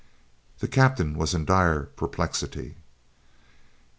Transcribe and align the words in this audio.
The 0.61 0.67
captain 0.67 1.15
was 1.15 1.35
in 1.35 1.45
dire 1.45 1.83
perplexity. 1.83 2.73